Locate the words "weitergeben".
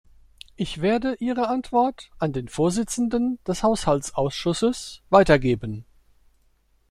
5.11-5.85